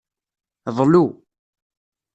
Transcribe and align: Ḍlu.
Ḍlu. 0.77 1.05